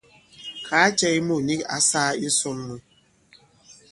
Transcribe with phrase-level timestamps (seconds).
[0.65, 2.77] Kàa cɛ ki mût nik ǎ sāā i ǹsɔn mwe.